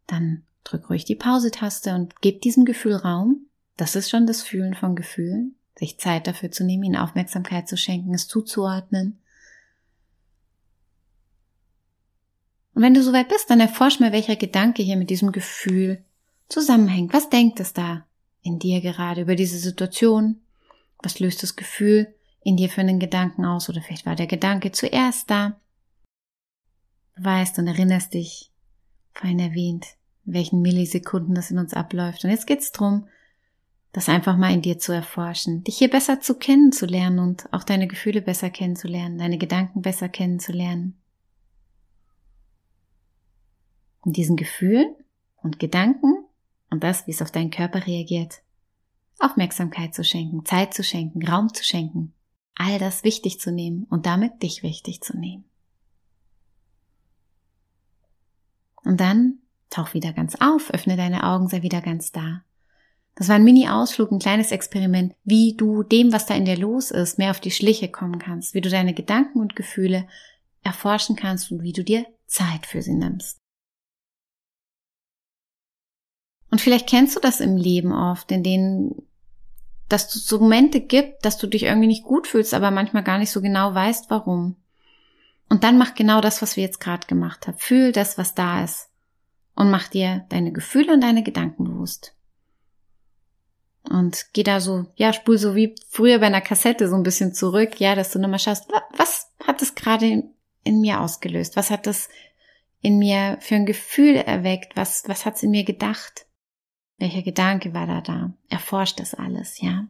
dann 0.06 0.42
drück 0.64 0.90
ruhig 0.90 1.04
die 1.04 1.14
Pause-Taste 1.14 1.94
und 1.94 2.20
gib 2.20 2.42
diesem 2.42 2.64
Gefühl 2.64 2.96
Raum. 2.96 3.46
Das 3.76 3.94
ist 3.94 4.10
schon 4.10 4.26
das 4.26 4.42
Fühlen 4.42 4.74
von 4.74 4.96
Gefühlen. 4.96 5.54
Sich 5.78 5.98
Zeit 5.98 6.26
dafür 6.26 6.50
zu 6.50 6.64
nehmen, 6.64 6.82
ihnen 6.82 6.96
Aufmerksamkeit 6.96 7.68
zu 7.68 7.76
schenken, 7.76 8.12
es 8.12 8.26
zuzuordnen. 8.26 9.18
Und 12.78 12.84
wenn 12.84 12.94
du 12.94 13.02
soweit 13.02 13.28
bist, 13.28 13.50
dann 13.50 13.58
erforsch 13.58 13.98
mal, 13.98 14.12
welcher 14.12 14.36
Gedanke 14.36 14.84
hier 14.84 14.96
mit 14.96 15.10
diesem 15.10 15.32
Gefühl 15.32 16.04
zusammenhängt. 16.48 17.12
Was 17.12 17.28
denkt 17.28 17.58
es 17.58 17.72
da 17.72 18.06
in 18.42 18.60
dir 18.60 18.80
gerade 18.80 19.22
über 19.22 19.34
diese 19.34 19.58
Situation? 19.58 20.42
Was 21.02 21.18
löst 21.18 21.42
das 21.42 21.56
Gefühl 21.56 22.14
in 22.44 22.56
dir 22.56 22.68
für 22.68 22.82
einen 22.82 23.00
Gedanken 23.00 23.44
aus? 23.44 23.68
Oder 23.68 23.82
vielleicht 23.82 24.06
war 24.06 24.14
der 24.14 24.28
Gedanke 24.28 24.70
zuerst 24.70 25.28
da 25.28 25.58
weißt 27.16 27.58
und 27.58 27.66
erinnerst 27.66 28.14
dich, 28.14 28.52
vorhin 29.12 29.40
erwähnt, 29.40 29.86
in 30.24 30.34
welchen 30.34 30.62
Millisekunden 30.62 31.34
das 31.34 31.50
in 31.50 31.58
uns 31.58 31.74
abläuft. 31.74 32.22
Und 32.22 32.30
jetzt 32.30 32.46
geht's 32.46 32.70
drum, 32.70 33.08
das 33.90 34.08
einfach 34.08 34.36
mal 34.36 34.54
in 34.54 34.62
dir 34.62 34.78
zu 34.78 34.92
erforschen, 34.92 35.64
dich 35.64 35.78
hier 35.78 35.90
besser 35.90 36.20
zu 36.20 36.36
kennenzulernen 36.36 37.18
und 37.18 37.52
auch 37.52 37.64
deine 37.64 37.88
Gefühle 37.88 38.22
besser 38.22 38.50
kennenzulernen, 38.50 39.18
deine 39.18 39.38
Gedanken 39.38 39.82
besser 39.82 40.08
kennenzulernen. 40.08 40.96
Und 44.08 44.16
diesen 44.16 44.36
Gefühlen 44.36 44.94
und 45.36 45.58
Gedanken 45.58 46.24
und 46.70 46.82
das, 46.82 47.06
wie 47.06 47.10
es 47.10 47.20
auf 47.20 47.30
deinen 47.30 47.50
Körper 47.50 47.86
reagiert, 47.86 48.40
Aufmerksamkeit 49.18 49.94
zu 49.94 50.02
schenken, 50.02 50.46
Zeit 50.46 50.72
zu 50.72 50.82
schenken, 50.82 51.28
Raum 51.28 51.52
zu 51.52 51.62
schenken, 51.62 52.14
all 52.54 52.78
das 52.78 53.04
wichtig 53.04 53.38
zu 53.38 53.52
nehmen 53.52 53.84
und 53.90 54.06
damit 54.06 54.42
dich 54.42 54.62
wichtig 54.62 55.02
zu 55.02 55.14
nehmen. 55.14 55.44
Und 58.82 58.98
dann 58.98 59.40
tauch 59.68 59.92
wieder 59.92 60.14
ganz 60.14 60.36
auf, 60.36 60.72
öffne 60.72 60.96
deine 60.96 61.24
Augen, 61.24 61.48
sei 61.48 61.60
wieder 61.60 61.82
ganz 61.82 62.10
da. 62.10 62.40
Das 63.14 63.28
war 63.28 63.36
ein 63.36 63.44
Mini-Ausflug, 63.44 64.10
ein 64.10 64.20
kleines 64.20 64.52
Experiment, 64.52 65.14
wie 65.22 65.54
du 65.54 65.82
dem, 65.82 66.14
was 66.14 66.24
da 66.24 66.34
in 66.34 66.46
dir 66.46 66.56
los 66.56 66.92
ist, 66.92 67.18
mehr 67.18 67.32
auf 67.32 67.40
die 67.40 67.50
Schliche 67.50 67.90
kommen 67.90 68.18
kannst, 68.18 68.54
wie 68.54 68.62
du 68.62 68.70
deine 68.70 68.94
Gedanken 68.94 69.38
und 69.38 69.54
Gefühle 69.54 70.08
erforschen 70.62 71.14
kannst 71.14 71.52
und 71.52 71.62
wie 71.62 71.74
du 71.74 71.84
dir 71.84 72.06
Zeit 72.26 72.64
für 72.64 72.80
sie 72.80 72.94
nimmst. 72.94 73.38
Und 76.50 76.60
vielleicht 76.60 76.88
kennst 76.88 77.16
du 77.16 77.20
das 77.20 77.40
im 77.40 77.56
Leben 77.56 77.92
oft, 77.92 78.30
in 78.32 78.42
denen, 78.42 79.06
dass 79.88 80.14
es 80.14 80.26
so 80.26 80.38
Momente 80.38 80.80
gibt, 80.80 81.24
dass 81.24 81.38
du 81.38 81.46
dich 81.46 81.64
irgendwie 81.64 81.88
nicht 81.88 82.04
gut 82.04 82.26
fühlst, 82.26 82.54
aber 82.54 82.70
manchmal 82.70 83.02
gar 83.02 83.18
nicht 83.18 83.30
so 83.30 83.40
genau 83.40 83.74
weißt, 83.74 84.10
warum. 84.10 84.56
Und 85.48 85.64
dann 85.64 85.78
mach 85.78 85.94
genau 85.94 86.20
das, 86.20 86.42
was 86.42 86.56
wir 86.56 86.64
jetzt 86.64 86.80
gerade 86.80 87.06
gemacht 87.06 87.46
haben. 87.46 87.58
Fühl 87.58 87.92
das, 87.92 88.18
was 88.18 88.34
da 88.34 88.64
ist. 88.64 88.88
Und 89.54 89.70
mach 89.70 89.88
dir 89.88 90.24
deine 90.28 90.52
Gefühle 90.52 90.92
und 90.92 91.00
deine 91.00 91.22
Gedanken 91.22 91.64
bewusst. 91.64 92.14
Und 93.88 94.26
geh 94.34 94.42
da 94.42 94.60
so, 94.60 94.86
ja, 94.96 95.12
spul 95.12 95.38
so 95.38 95.54
wie 95.54 95.74
früher 95.88 96.18
bei 96.18 96.26
einer 96.26 96.40
Kassette 96.40 96.88
so 96.88 96.96
ein 96.96 97.02
bisschen 97.02 97.32
zurück, 97.32 97.80
ja, 97.80 97.94
dass 97.94 98.10
du 98.10 98.18
nochmal 98.18 98.38
schaust, 98.38 98.68
was 98.96 99.30
hat 99.44 99.62
das 99.62 99.74
gerade 99.74 100.06
in, 100.06 100.30
in, 100.62 100.80
mir 100.80 101.00
ausgelöst? 101.00 101.56
Was 101.56 101.70
hat 101.70 101.86
das 101.86 102.08
in 102.80 102.98
mir 102.98 103.38
für 103.40 103.54
ein 103.54 103.66
Gefühl 103.66 104.16
erweckt? 104.16 104.76
Was, 104.76 105.04
was 105.08 105.24
hat's 105.24 105.42
in 105.42 105.50
mir 105.50 105.64
gedacht? 105.64 106.26
Welcher 106.98 107.22
Gedanke 107.22 107.74
war 107.74 107.86
da 107.86 108.00
da? 108.00 108.32
Erforscht 108.48 109.00
das 109.00 109.14
alles, 109.14 109.60
ja? 109.60 109.86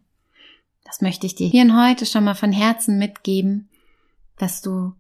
Das 0.85 1.01
möchte 1.01 1.27
ich 1.27 1.35
dir 1.35 1.49
hier 1.49 1.65
und 1.65 1.79
heute 1.79 2.07
schon 2.07 2.25
mal 2.25 2.35
von 2.35 2.53
Herzen 2.53 2.99
mitgeben, 2.99 3.69
dass 4.39 4.63
du 4.63 4.93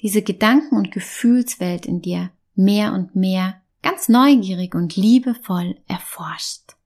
diese 0.00 0.22
Gedanken- 0.22 0.76
und 0.76 0.92
Gefühlswelt 0.92 1.86
in 1.86 2.02
dir 2.02 2.30
mehr 2.54 2.92
und 2.92 3.16
mehr 3.16 3.60
ganz 3.82 4.08
neugierig 4.08 4.74
und 4.74 4.96
liebevoll 4.96 5.76
erforscht. 5.86 6.76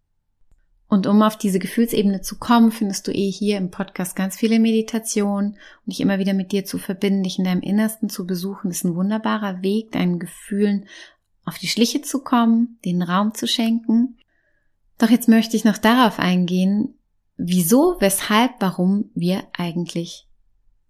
Und 0.89 1.07
um 1.07 1.23
auf 1.23 1.39
diese 1.39 1.59
Gefühlsebene 1.59 2.21
zu 2.21 2.39
kommen, 2.39 2.71
findest 2.71 3.07
du 3.09 3.13
eh 3.13 3.31
hier 3.31 3.57
im 3.57 3.71
Podcast 3.71 4.15
ganz 4.15 4.37
viele 4.37 4.59
Meditationen 4.59 5.53
und 5.53 5.87
dich 5.87 6.01
immer 6.01 6.19
wieder 6.19 6.35
mit 6.35 6.53
dir 6.53 6.67
zu 6.67 6.77
verbinden, 6.77 7.23
dich 7.23 7.39
in 7.39 7.45
deinem 7.45 7.63
Innersten 7.63 8.11
zu 8.11 8.27
besuchen, 8.27 8.71
ist 8.71 8.85
ein 8.85 8.95
wunderbarer 8.95 9.63
Weg, 9.63 9.93
deinen 9.93 10.19
Gefühlen 10.19 10.87
auf 11.47 11.57
die 11.57 11.69
Schliche 11.69 12.03
zu 12.03 12.23
kommen, 12.23 12.79
den 12.85 13.01
Raum 13.01 13.33
zu 13.33 13.49
schenken. 13.49 14.19
Doch 15.03 15.11
jetzt 15.11 15.29
möchte 15.29 15.57
ich 15.57 15.65
noch 15.65 15.79
darauf 15.79 16.21
eingehen, 16.21 16.95
wieso, 17.37 17.97
weshalb, 17.99 18.53
warum 18.61 19.11
wir 19.17 19.43
eigentlich 19.53 20.29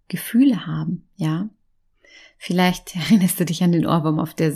Gefühle 0.07 0.67
haben, 0.67 1.09
ja? 1.15 1.49
Vielleicht 2.37 2.95
erinnerst 2.95 3.39
du 3.39 3.45
dich 3.45 3.63
an 3.63 3.71
den 3.71 3.87
Ohrwurm 3.87 4.19
auf 4.19 4.35
der 4.35 4.53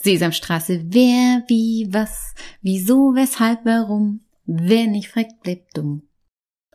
Sesamstraße. 0.00 0.86
Wer, 0.86 1.44
wie, 1.46 1.86
was, 1.92 2.34
wieso, 2.62 3.14
weshalb, 3.14 3.64
warum? 3.64 4.22
Wer 4.44 4.88
nicht 4.88 5.08
fragt, 5.08 5.40
bleibt 5.44 5.76
dumm. 5.76 6.02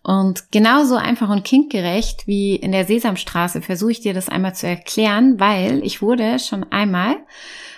Und 0.01 0.53
genauso 0.53 0.95
einfach 0.95 1.29
und 1.29 1.43
kindgerecht 1.43 2.27
wie 2.27 2.55
in 2.55 2.71
der 2.71 2.85
Sesamstraße 2.85 3.61
versuche 3.61 3.91
ich 3.91 3.99
dir 3.99 4.13
das 4.13 4.29
einmal 4.29 4.55
zu 4.55 4.67
erklären, 4.67 5.37
weil 5.41 5.83
ich 5.83 6.01
wurde 6.01 6.39
schon 6.39 6.63
einmal 6.71 7.17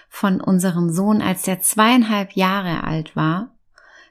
von 0.10 0.40
unserem 0.42 0.92
Sohn, 0.92 1.24
als 1.24 1.42
der 1.42 1.62
zweieinhalb 1.62 2.34
Jahre 2.34 2.84
alt 2.84 3.16
war, 3.16 3.57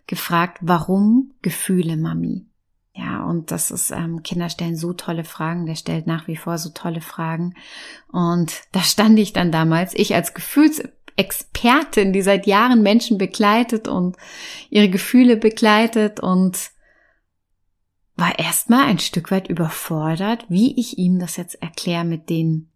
gefragt, 0.06 0.58
warum 0.60 1.32
Gefühle, 1.42 1.96
Mami? 1.96 2.46
Ja, 2.94 3.24
und 3.24 3.50
das 3.50 3.70
ist, 3.70 3.90
ähm, 3.90 4.22
Kinder 4.22 4.48
stellen 4.48 4.76
so 4.76 4.94
tolle 4.94 5.24
Fragen, 5.24 5.66
der 5.66 5.74
stellt 5.74 6.06
nach 6.06 6.28
wie 6.28 6.36
vor 6.36 6.56
so 6.56 6.70
tolle 6.70 7.02
Fragen. 7.02 7.54
Und 8.10 8.62
da 8.72 8.80
stand 8.80 9.18
ich 9.18 9.34
dann 9.34 9.52
damals, 9.52 9.92
ich 9.94 10.14
als 10.14 10.32
Gefühlsexpertin, 10.32 12.14
die 12.14 12.22
seit 12.22 12.46
Jahren 12.46 12.82
Menschen 12.82 13.18
begleitet 13.18 13.86
und 13.86 14.16
ihre 14.70 14.88
Gefühle 14.88 15.36
begleitet 15.36 16.20
und 16.20 16.70
war 18.14 18.38
erstmal 18.38 18.86
ein 18.86 18.98
Stück 18.98 19.30
weit 19.30 19.48
überfordert, 19.48 20.46
wie 20.48 20.80
ich 20.80 20.96
ihm 20.96 21.18
das 21.18 21.36
jetzt 21.36 21.60
erkläre 21.60 22.04
mit 22.04 22.30
den 22.30 22.70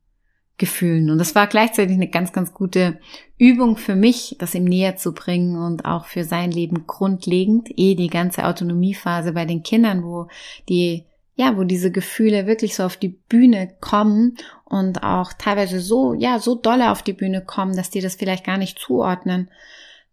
Gefühlen. 0.61 1.11
Und 1.11 1.17
das 1.19 1.35
war 1.35 1.47
gleichzeitig 1.47 1.97
eine 1.97 2.09
ganz, 2.09 2.33
ganz 2.33 2.53
gute 2.53 2.99
Übung 3.39 3.79
für 3.79 3.97
mich, 3.97 4.37
das 4.39 4.55
ihm 4.55 4.65
näher 4.65 4.97
zu 4.97 5.15
bringen 5.15 5.57
und 5.57 5.87
auch 5.87 6.05
für 6.05 6.23
sein 6.23 6.53
Leben 6.53 6.87
grundlegend, 6.87 7.71
eh 7.77 7.95
die 7.95 8.09
ganze 8.09 8.45
Autonomiephase 8.45 9.33
bei 9.33 9.47
den 9.47 9.63
Kindern, 9.63 10.05
wo 10.05 10.29
die 10.69 11.07
ja, 11.37 11.57
wo 11.57 11.65
diese 11.65 11.91
Gefühle 11.91 12.47
wirklich 12.47 12.77
so 12.77 12.83
auf 12.83 12.99
die 12.99 13.09
Bühne 13.09 13.73
kommen 13.81 14.37
und 14.67 15.03
auch 15.03 15.33
teilweise 15.33 15.81
so, 15.81 16.13
ja, 16.13 16.39
so 16.39 16.55
dolle 16.55 16.91
auf 16.91 17.03
die 17.03 17.15
Bühne 17.15 17.43
kommen, 17.43 17.75
dass 17.75 17.89
die 17.89 18.03
das 18.03 18.17
vielleicht 18.17 18.45
gar 18.45 18.59
nicht 18.59 18.79
zuordnen 18.79 19.49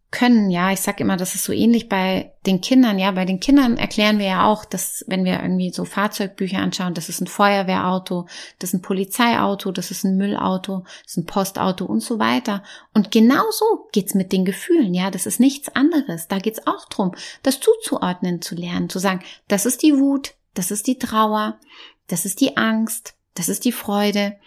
können. 0.09 0.49
Ja, 0.49 0.71
ich 0.71 0.79
sage 0.79 1.03
immer, 1.03 1.17
das 1.17 1.35
ist 1.35 1.43
so 1.43 1.51
ähnlich 1.51 1.89
bei 1.89 2.31
den 2.45 2.61
Kindern. 2.61 2.97
Ja, 2.97 3.11
bei 3.11 3.25
den 3.25 3.41
Kindern 3.41 3.77
erklären 3.77 4.19
wir 4.19 4.25
ja 4.25 4.45
auch, 4.45 4.63
dass 4.63 5.03
wenn 5.07 5.25
wir 5.25 5.41
irgendwie 5.41 5.71
so 5.71 5.83
Fahrzeugbücher 5.83 6.59
anschauen, 6.59 6.93
das 6.93 7.09
ist 7.09 7.19
ein 7.19 7.27
Feuerwehrauto, 7.27 8.25
das 8.59 8.69
ist 8.69 8.73
ein 8.75 8.81
Polizeiauto, 8.81 9.71
das 9.71 9.91
ist 9.91 10.05
ein 10.05 10.15
Müllauto, 10.15 10.85
das 11.03 11.11
ist 11.11 11.17
ein 11.17 11.25
Postauto 11.25 11.85
und 11.85 11.99
so 11.99 12.19
weiter. 12.19 12.63
Und 12.93 13.11
genauso 13.11 13.89
geht's 13.91 14.13
mit 14.13 14.31
den 14.31 14.45
Gefühlen. 14.45 14.93
Ja, 14.93 15.11
das 15.11 15.25
ist 15.25 15.41
nichts 15.41 15.75
anderes. 15.75 16.29
Da 16.29 16.39
geht's 16.39 16.65
auch 16.65 16.85
drum, 16.85 17.13
das 17.43 17.59
zuzuordnen 17.59 18.41
zu 18.41 18.55
lernen, 18.55 18.89
zu 18.89 18.99
sagen, 18.99 19.21
das 19.49 19.65
ist 19.65 19.83
die 19.83 19.97
Wut, 19.97 20.35
das 20.53 20.71
ist 20.71 20.87
die 20.87 20.99
Trauer, 20.99 21.59
das 22.07 22.23
ist 22.23 22.39
die 22.39 22.55
Angst, 22.55 23.15
das 23.33 23.49
ist 23.49 23.65
die 23.65 23.73
Freude. 23.73 24.37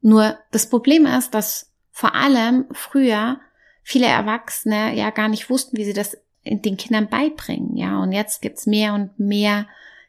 Nur 0.00 0.38
das 0.50 0.68
Problem 0.68 1.04
ist, 1.04 1.34
dass 1.34 1.70
vor 1.90 2.14
allem 2.14 2.64
früher 2.72 3.38
viele 3.82 4.06
Erwachsene 4.06 4.94
ja 4.94 5.10
gar 5.10 5.28
nicht 5.28 5.50
wussten, 5.50 5.76
wie 5.76 5.84
sie 5.84 5.92
das 5.92 6.16
den 6.44 6.76
Kindern 6.76 7.08
beibringen, 7.08 7.76
ja. 7.76 8.00
Und 8.02 8.12
jetzt 8.12 8.42
gibt's 8.42 8.66
mehr 8.66 8.94
und 8.94 9.18
mehr 9.18 9.66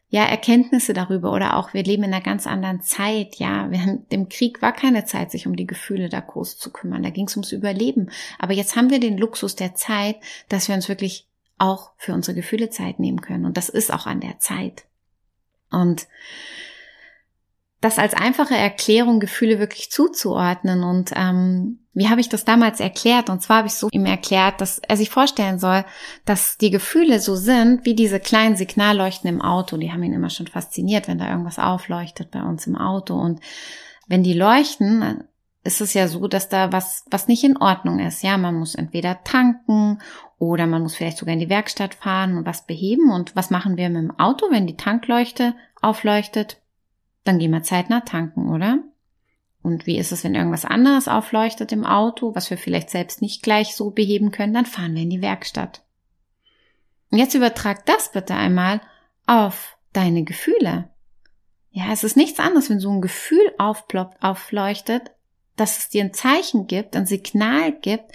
ja, 0.10 0.26
Erkenntnisse 0.26 0.94
darüber 0.94 1.32
oder 1.32 1.58
auch 1.58 1.74
wir 1.74 1.84
leben 1.84 2.04
in 2.04 2.14
einer 2.14 2.24
ganz 2.24 2.46
anderen 2.46 2.82
Zeit, 2.82 3.36
ja. 3.38 3.70
Während 3.72 4.12
dem 4.12 4.30
Krieg 4.30 4.62
war 4.62 4.72
keine 4.72 5.06
Zeit, 5.06 5.32
sich 5.32 5.48
um 5.48 5.56
die 5.56 5.68
Gefühle 5.68 6.10
da 6.10 6.20
groß 6.20 6.58
zu 6.58 6.72
kümmern. 6.72 7.04
Da 7.04 7.10
ging 7.10 7.28
es 7.28 7.36
ums 7.36 7.52
Überleben. 7.52 8.12
Aber 8.40 8.54
jetzt 8.54 8.76
haben 8.76 8.90
wir 8.90 9.00
den 9.00 9.18
Luxus 9.18 9.56
der 9.56 9.76
Zeit, 9.76 10.18
dass 10.50 10.68
wir 10.68 10.76
uns 10.76 10.90
wirklich 10.90 11.28
auch 11.58 11.92
für 11.98 12.14
unsere 12.14 12.36
Gefühle 12.36 12.70
Zeit 12.70 13.00
nehmen 13.00 13.22
können. 13.22 13.46
Und 13.46 13.58
das 13.58 13.70
ist 13.70 13.92
auch 13.92 14.06
an 14.06 14.20
der 14.20 14.40
Zeit. 14.40 14.86
Und 15.72 16.08
das 17.84 18.00
als 18.00 18.14
einfache 18.14 18.56
Erklärung 18.56 19.20
Gefühle 19.20 19.60
wirklich 19.60 19.92
zuzuordnen. 19.92 20.84
Und 20.84 21.12
ähm, 21.16 21.80
wie 21.94 22.10
habe 22.10 22.22
ich 22.22 22.30
das 22.30 22.46
damals 22.46 22.80
erklärt? 22.80 23.30
Und 23.30 23.42
zwar 23.42 23.58
habe 23.58 23.68
ich 23.68 23.74
so 23.74 23.90
ihm 23.92 24.06
erklärt, 24.06 24.62
dass 24.62 24.80
er 24.80 24.96
sich 24.96 25.10
vorstellen 25.10 25.60
soll, 25.60 25.84
dass 26.24 26.58
die 26.58 26.72
Gefühle 26.72 27.20
so 27.20 27.36
sind 27.36 27.86
wie 27.86 27.94
diese 27.94 28.22
kleinen 28.22 28.56
Signalleuchten 28.56 29.30
im 29.30 29.42
Auto. 29.42 29.76
Die 29.76 29.92
haben 29.92 30.04
ihn 30.04 30.14
immer 30.14 30.30
schon 30.30 30.48
fasziniert, 30.48 31.10
wenn 31.10 31.18
da 31.18 31.30
irgendwas 31.30 31.60
aufleuchtet 31.60 32.32
bei 32.32 32.42
uns 32.42 32.66
im 32.68 32.78
Auto. 32.78 33.16
Und 33.16 33.42
wenn 34.08 34.24
die 34.24 34.34
leuchten, 34.34 35.26
ist 35.66 35.82
es 35.82 35.94
ja 35.94 36.08
so, 36.08 36.30
dass 36.30 36.48
da 36.48 36.72
was, 36.72 37.04
was 37.12 37.28
nicht 37.28 37.44
in 37.44 37.58
Ordnung 37.58 38.00
ist. 38.00 38.24
Ja, 38.24 38.38
man 38.38 38.56
muss 38.56 38.76
entweder 38.76 39.24
tanken 39.26 40.00
oder 40.40 40.68
man 40.68 40.84
muss 40.84 40.96
vielleicht 40.96 41.18
sogar 41.18 41.34
in 41.34 41.40
die 41.40 41.50
Werkstatt 41.50 41.96
fahren 41.96 42.38
und 42.38 42.46
was 42.46 42.66
beheben. 42.66 43.12
Und 43.12 43.36
was 43.36 43.50
machen 43.50 43.76
wir 43.76 43.90
mit 43.90 44.04
dem 44.04 44.20
Auto, 44.20 44.46
wenn 44.52 44.68
die 44.68 44.78
Tankleuchte 44.78 45.54
aufleuchtet? 45.82 46.63
Dann 47.24 47.40
gehen 47.40 47.52
wir 47.52 47.64
zeitnah 47.64 48.02
tanken, 48.02 48.50
oder? 48.50 48.80
Und 49.62 49.86
wie 49.86 49.98
ist 49.98 50.12
es, 50.12 50.24
wenn 50.24 50.36
irgendwas 50.36 50.66
anderes 50.66 51.08
aufleuchtet 51.08 51.72
im 51.72 51.86
Auto, 51.86 52.36
was 52.36 52.50
wir 52.50 52.58
vielleicht 52.58 52.90
selbst 52.90 53.22
nicht 53.22 53.42
gleich 53.44 53.76
so 53.76 53.92
beheben 53.92 54.32
können? 54.32 54.54
Dann 54.54 54.66
fahren 54.66 54.94
wir 54.94 55.04
in 55.04 55.10
die 55.10 55.22
Werkstatt. 55.22 55.82
Und 57.10 57.18
jetzt 57.18 57.34
übertrag 57.34 57.86
das 57.86 58.12
bitte 58.12 58.36
einmal 58.36 58.82
auf 59.26 59.78
deine 59.94 60.24
Gefühle. 60.24 60.90
Ja, 61.72 61.92
es 61.94 62.04
ist 62.04 62.18
nichts 62.18 62.40
anderes, 62.40 62.70
wenn 62.70 62.80
so 62.80 62.92
ein 62.92 63.02
Gefühl 63.02 63.54
aufploppt, 63.58 64.22
aufleuchtet, 64.22 65.12
dass 65.56 65.78
es 65.78 65.90
dir 65.90 66.04
ein 66.04 66.14
Zeichen 66.14 66.68
gibt, 66.68 66.96
ein 66.96 67.06
Signal 67.06 67.72
gibt, 67.72 68.12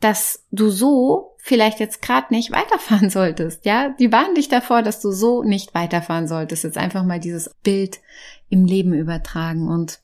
dass 0.00 0.44
du 0.50 0.70
so 0.70 1.36
vielleicht 1.38 1.78
jetzt 1.78 2.02
gerade 2.02 2.34
nicht 2.34 2.50
weiterfahren 2.50 3.10
solltest. 3.10 3.64
Ja, 3.64 3.90
die 3.90 4.12
warnen 4.12 4.34
dich 4.34 4.48
davor, 4.48 4.82
dass 4.82 5.00
du 5.00 5.12
so 5.12 5.42
nicht 5.42 5.74
weiterfahren 5.74 6.26
solltest. 6.26 6.64
Jetzt 6.64 6.78
einfach 6.78 7.04
mal 7.04 7.20
dieses 7.20 7.50
Bild 7.62 8.00
im 8.48 8.64
Leben 8.64 8.94
übertragen 8.94 9.68
und 9.68 10.00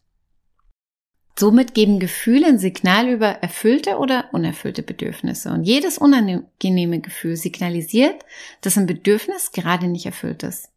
somit 1.38 1.75
geben 1.75 1.99
Gefühle 1.99 2.46
ein 2.46 2.58
Signal 2.58 3.08
über 3.08 3.26
erfüllte 3.26 3.99
oder 3.99 4.28
unerfüllte 4.32 4.82
Bedürfnisse. 4.82 5.50
Und 5.50 5.64
jedes 5.64 5.99
unangenehme 5.99 7.00
Gefühl 7.00 7.37
signalisiert, 7.37 8.25
dass 8.61 8.76
ein 8.76 8.87
Bedürfnis 8.87 9.52
gerade 9.52 9.87
nicht 9.87 10.06
erfüllt 10.06 10.42
ist. 10.42 10.70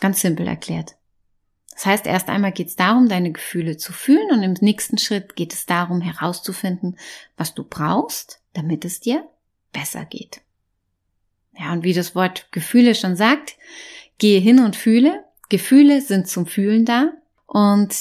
Ganz 0.00 0.20
simpel 0.20 0.46
erklärt. 0.46 0.96
Das 1.72 1.86
heißt, 1.86 2.06
erst 2.06 2.28
einmal 2.28 2.50
geht 2.50 2.68
es 2.68 2.76
darum, 2.76 3.08
deine 3.08 3.30
Gefühle 3.30 3.76
zu 3.76 3.92
fühlen 3.92 4.32
und 4.32 4.42
im 4.42 4.54
nächsten 4.60 4.98
Schritt 4.98 5.36
geht 5.36 5.52
es 5.52 5.64
darum, 5.64 6.00
herauszufinden, 6.00 6.98
was 7.36 7.54
du 7.54 7.62
brauchst, 7.62 8.40
damit 8.52 8.84
es 8.84 8.98
dir 8.98 9.28
besser 9.72 10.04
geht. 10.04 10.40
Ja, 11.56 11.72
und 11.72 11.84
wie 11.84 11.94
das 11.94 12.14
Wort 12.16 12.50
Gefühle 12.50 12.96
schon 12.96 13.14
sagt, 13.14 13.56
gehe 14.18 14.40
hin 14.40 14.58
und 14.58 14.74
fühle. 14.74 15.24
Gefühle 15.48 16.00
sind 16.00 16.28
zum 16.28 16.46
Fühlen 16.46 16.84
da 16.84 17.12
und 17.46 17.94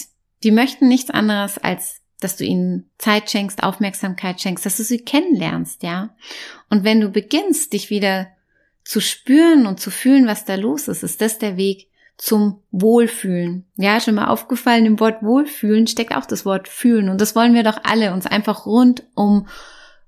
die 0.43 0.51
möchten 0.51 0.87
nichts 0.87 1.09
anderes 1.09 1.57
als 1.57 2.01
dass 2.19 2.35
du 2.35 2.43
ihnen 2.43 2.89
Zeit 2.97 3.29
schenkst, 3.29 3.61
Aufmerksamkeit 3.61 4.41
schenkst, 4.41 4.65
dass 4.65 4.77
du 4.77 4.83
sie 4.83 4.99
kennenlernst, 4.99 5.83
ja. 5.83 6.15
Und 6.67 6.83
wenn 6.83 6.99
du 6.99 7.09
beginnst, 7.09 7.73
dich 7.73 7.91
wieder 7.91 8.27
zu 8.83 9.01
spüren 9.01 9.67
und 9.67 9.79
zu 9.79 9.91
fühlen, 9.91 10.25
was 10.25 10.43
da 10.43 10.55
los 10.55 10.87
ist, 10.87 11.03
ist 11.03 11.21
das 11.21 11.37
der 11.37 11.57
Weg, 11.57 11.89
zum 12.17 12.63
Wohlfühlen. 12.71 13.65
Ja, 13.75 14.01
schon 14.01 14.15
mal 14.15 14.27
aufgefallen, 14.27 14.85
im 14.85 14.99
Wort 14.99 15.21
Wohlfühlen 15.21 15.85
steckt 15.85 16.15
auch 16.15 16.25
das 16.25 16.45
Wort 16.45 16.67
fühlen. 16.67 17.09
Und 17.09 17.21
das 17.21 17.35
wollen 17.35 17.53
wir 17.53 17.63
doch 17.63 17.79
alle, 17.83 18.11
uns 18.11 18.25
einfach 18.25 18.65
rundum 18.65 19.47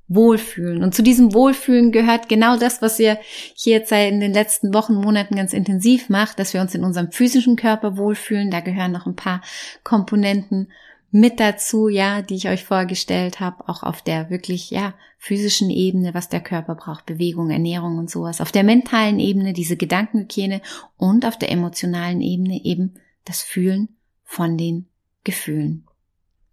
Wohlfühlen. 0.09 0.83
Und 0.83 0.95
zu 0.95 1.03
diesem 1.03 1.33
Wohlfühlen 1.33 1.91
gehört 1.91 2.27
genau 2.29 2.57
das, 2.57 2.81
was 2.81 2.99
ihr 2.99 3.19
hier 3.55 3.77
jetzt 3.77 3.91
in 3.91 4.19
den 4.19 4.33
letzten 4.33 4.73
Wochen, 4.73 4.95
Monaten 4.95 5.35
ganz 5.35 5.53
intensiv 5.53 6.09
macht, 6.09 6.39
dass 6.39 6.53
wir 6.53 6.61
uns 6.61 6.73
in 6.73 6.83
unserem 6.83 7.11
physischen 7.11 7.55
Körper 7.55 7.95
wohlfühlen. 7.95 8.49
Da 8.49 8.59
gehören 8.59 8.91
noch 8.91 9.05
ein 9.05 9.15
paar 9.15 9.41
Komponenten 9.83 10.71
mit 11.11 11.39
dazu, 11.39 11.89
ja, 11.89 12.21
die 12.21 12.35
ich 12.35 12.49
euch 12.49 12.65
vorgestellt 12.65 13.39
habe, 13.39 13.69
auch 13.69 13.83
auf 13.83 14.01
der 14.01 14.29
wirklich, 14.29 14.71
ja, 14.71 14.93
physischen 15.17 15.69
Ebene, 15.69 16.13
was 16.13 16.29
der 16.29 16.39
Körper 16.39 16.75
braucht, 16.75 17.05
Bewegung, 17.05 17.49
Ernährung 17.49 17.97
und 17.97 18.09
sowas. 18.09 18.41
Auf 18.41 18.51
der 18.51 18.63
mentalen 18.63 19.19
Ebene 19.19 19.53
diese 19.53 19.77
Gedankenhygiene 19.77 20.61
und 20.97 21.25
auf 21.25 21.37
der 21.37 21.51
emotionalen 21.51 22.21
Ebene 22.21 22.63
eben 22.63 22.95
das 23.25 23.41
Fühlen 23.41 23.89
von 24.23 24.57
den 24.57 24.87
Gefühlen. 25.23 25.85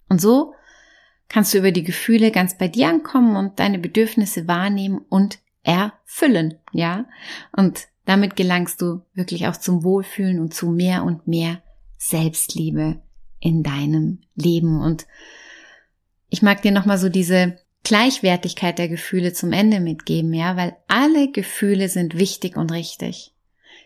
Und 0.08 0.20
so 0.20 0.52
kannst 1.28 1.54
du 1.54 1.59
über 1.59 1.73
die 1.73 1.85
Gefühle 1.85 2.30
ganz 2.30 2.56
bei 2.56 2.68
dir 2.68 2.88
ankommen 2.88 3.37
und 3.37 3.59
deine 3.59 3.78
Bedürfnisse 3.78 4.47
wahrnehmen 4.49 5.00
und 5.09 5.38
erfüllen, 5.62 6.59
ja? 6.73 7.06
Und 7.52 7.88
damit 8.04 8.37
gelangst 8.37 8.80
du 8.80 9.02
wirklich 9.14 9.49
auch 9.49 9.56
zum 9.56 9.83
Wohlfühlen 9.83 10.38
und 10.38 10.54
zu 10.54 10.71
mehr 10.71 11.02
und 11.02 11.26
mehr 11.26 11.62
Selbstliebe 11.99 13.02
in 13.40 13.62
deinem 13.62 14.21
Leben. 14.37 14.80
Und 14.80 15.06
ich 16.28 16.42
mag 16.42 16.62
dir 16.62 16.71
nochmal 16.71 16.99
so 16.99 17.09
diese 17.09 17.59
Gleichwertigkeit 17.83 18.78
der 18.78 18.88
Gefühle 18.88 19.33
zum 19.33 19.52
Ende 19.52 19.80
mitgeben, 19.80 20.33
ja, 20.35 20.56
weil 20.56 20.76
alle 20.88 21.30
Gefühle 21.30 21.88
sind 21.88 22.16
wichtig 22.16 22.56
und 22.56 22.73
richtig. 22.73 23.33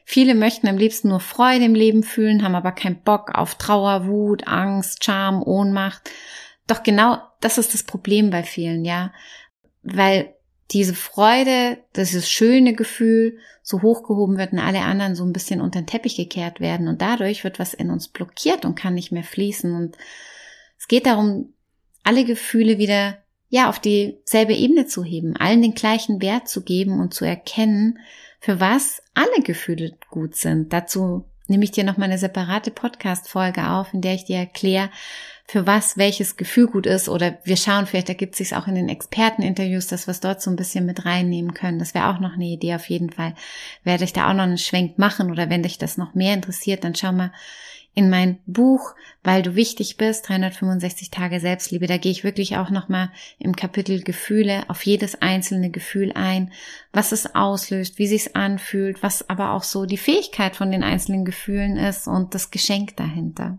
Viele 0.04 0.34
möchten 0.34 0.68
am 0.68 0.76
liebsten 0.76 1.08
nur 1.08 1.20
Freude 1.20 1.66
im 1.66 1.74
Leben 1.74 2.02
fühlen, 2.02 2.42
haben 2.42 2.54
aber 2.54 2.72
keinen 2.72 3.02
Bock 3.02 3.34
auf 3.34 3.56
Trauer, 3.56 4.06
Wut, 4.06 4.46
Angst, 4.48 5.04
Scham, 5.04 5.42
Ohnmacht. 5.42 6.10
Doch 6.70 6.84
genau 6.84 7.18
das 7.40 7.58
ist 7.58 7.74
das 7.74 7.82
Problem 7.82 8.30
bei 8.30 8.44
vielen, 8.44 8.84
ja. 8.84 9.12
Weil 9.82 10.34
diese 10.70 10.94
Freude, 10.94 11.78
dieses 11.96 12.30
schöne 12.30 12.74
Gefühl 12.74 13.38
so 13.60 13.82
hochgehoben 13.82 14.38
wird 14.38 14.52
und 14.52 14.60
alle 14.60 14.82
anderen 14.82 15.16
so 15.16 15.24
ein 15.24 15.32
bisschen 15.32 15.60
unter 15.60 15.80
den 15.80 15.88
Teppich 15.88 16.16
gekehrt 16.16 16.60
werden 16.60 16.86
und 16.86 17.02
dadurch 17.02 17.42
wird 17.42 17.58
was 17.58 17.74
in 17.74 17.90
uns 17.90 18.06
blockiert 18.06 18.64
und 18.64 18.76
kann 18.76 18.94
nicht 18.94 19.10
mehr 19.10 19.24
fließen 19.24 19.74
und 19.74 19.96
es 20.78 20.86
geht 20.86 21.06
darum, 21.06 21.52
alle 22.04 22.24
Gefühle 22.24 22.78
wieder 22.78 23.18
ja 23.48 23.68
auf 23.68 23.80
dieselbe 23.80 24.54
Ebene 24.54 24.86
zu 24.86 25.02
heben, 25.02 25.36
allen 25.36 25.62
den 25.62 25.74
gleichen 25.74 26.22
Wert 26.22 26.48
zu 26.48 26.62
geben 26.62 27.00
und 27.00 27.12
zu 27.12 27.24
erkennen, 27.24 27.98
für 28.38 28.60
was 28.60 29.02
alle 29.12 29.42
Gefühle 29.42 29.96
gut 30.08 30.36
sind. 30.36 30.72
Dazu 30.72 31.24
nehme 31.48 31.64
ich 31.64 31.72
dir 31.72 31.82
noch 31.82 31.96
mal 31.96 32.04
eine 32.04 32.16
separate 32.16 32.70
Podcast 32.70 33.28
Folge 33.28 33.68
auf, 33.68 33.92
in 33.92 34.02
der 34.02 34.14
ich 34.14 34.24
dir 34.24 34.38
erkläre, 34.38 34.90
für 35.50 35.66
was 35.66 35.98
welches 35.98 36.36
Gefühl 36.36 36.68
gut 36.68 36.86
ist 36.86 37.08
oder 37.08 37.38
wir 37.42 37.56
schauen, 37.56 37.86
vielleicht 37.86 38.08
ergibt 38.08 38.36
sich 38.36 38.54
auch 38.54 38.68
in 38.68 38.76
den 38.76 38.88
Experteninterviews, 38.88 39.88
dass 39.88 40.06
wir 40.06 40.12
es 40.12 40.20
dort 40.20 40.40
so 40.40 40.48
ein 40.48 40.54
bisschen 40.54 40.86
mit 40.86 41.04
reinnehmen 41.06 41.54
können. 41.54 41.80
Das 41.80 41.92
wäre 41.92 42.06
auch 42.06 42.20
noch 42.20 42.34
eine 42.34 42.44
Idee 42.44 42.76
auf 42.76 42.88
jeden 42.88 43.10
Fall. 43.10 43.34
Werde 43.82 44.04
ich 44.04 44.12
da 44.12 44.30
auch 44.30 44.32
noch 44.32 44.44
einen 44.44 44.58
Schwenk 44.58 44.96
machen 44.96 45.28
oder 45.28 45.50
wenn 45.50 45.64
dich 45.64 45.76
das 45.76 45.96
noch 45.96 46.14
mehr 46.14 46.34
interessiert, 46.34 46.84
dann 46.84 46.94
schau 46.94 47.10
mal 47.10 47.32
in 47.94 48.08
mein 48.10 48.38
Buch, 48.46 48.94
weil 49.24 49.42
du 49.42 49.56
wichtig 49.56 49.96
bist, 49.96 50.28
365 50.28 51.10
Tage 51.10 51.40
Selbstliebe. 51.40 51.88
Da 51.88 51.96
gehe 51.96 52.12
ich 52.12 52.22
wirklich 52.22 52.56
auch 52.56 52.70
nochmal 52.70 53.10
im 53.40 53.56
Kapitel 53.56 54.04
Gefühle 54.04 54.62
auf 54.68 54.86
jedes 54.86 55.20
einzelne 55.20 55.70
Gefühl 55.70 56.12
ein, 56.14 56.52
was 56.92 57.10
es 57.10 57.34
auslöst, 57.34 57.98
wie 57.98 58.06
sich's 58.06 58.36
anfühlt, 58.36 59.02
was 59.02 59.28
aber 59.28 59.50
auch 59.50 59.64
so 59.64 59.84
die 59.84 59.96
Fähigkeit 59.96 60.54
von 60.54 60.70
den 60.70 60.84
einzelnen 60.84 61.24
Gefühlen 61.24 61.76
ist 61.76 62.06
und 62.06 62.36
das 62.36 62.52
Geschenk 62.52 62.96
dahinter. 62.96 63.58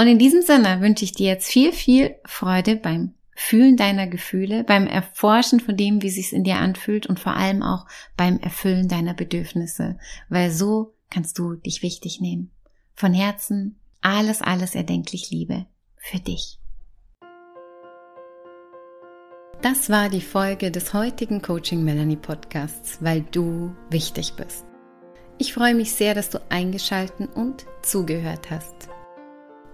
Und 0.00 0.06
in 0.06 0.18
diesem 0.18 0.40
Sinne 0.40 0.80
wünsche 0.80 1.04
ich 1.04 1.12
dir 1.12 1.26
jetzt 1.26 1.52
viel, 1.52 1.74
viel 1.74 2.16
Freude 2.24 2.76
beim 2.76 3.12
Fühlen 3.34 3.76
deiner 3.76 4.06
Gefühle, 4.06 4.64
beim 4.64 4.86
Erforschen 4.86 5.60
von 5.60 5.76
dem, 5.76 6.00
wie 6.00 6.08
sich's 6.08 6.32
in 6.32 6.42
dir 6.42 6.56
anfühlt 6.56 7.06
und 7.06 7.20
vor 7.20 7.36
allem 7.36 7.62
auch 7.62 7.84
beim 8.16 8.38
Erfüllen 8.38 8.88
deiner 8.88 9.12
Bedürfnisse, 9.12 9.98
weil 10.30 10.52
so 10.52 10.94
kannst 11.10 11.38
du 11.38 11.52
dich 11.52 11.82
wichtig 11.82 12.18
nehmen. 12.18 12.50
Von 12.94 13.12
Herzen 13.12 13.78
alles, 14.00 14.40
alles 14.40 14.74
erdenklich 14.74 15.30
Liebe 15.30 15.66
für 15.96 16.18
dich. 16.18 16.58
Das 19.60 19.90
war 19.90 20.08
die 20.08 20.22
Folge 20.22 20.70
des 20.70 20.94
heutigen 20.94 21.42
Coaching 21.42 21.84
Melanie 21.84 22.16
Podcasts, 22.16 22.96
weil 23.02 23.20
du 23.32 23.76
wichtig 23.90 24.32
bist. 24.32 24.64
Ich 25.36 25.52
freue 25.52 25.74
mich 25.74 25.92
sehr, 25.92 26.14
dass 26.14 26.30
du 26.30 26.38
eingeschalten 26.48 27.26
und 27.26 27.66
zugehört 27.82 28.48
hast. 28.48 28.88